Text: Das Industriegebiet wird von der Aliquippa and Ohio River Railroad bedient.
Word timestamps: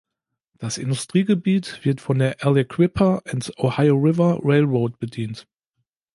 Das 0.57 0.79
Industriegebiet 0.79 1.85
wird 1.85 2.01
von 2.01 2.17
der 2.17 2.43
Aliquippa 2.43 3.21
and 3.27 3.53
Ohio 3.59 3.93
River 3.97 4.39
Railroad 4.41 4.97
bedient. 4.97 5.45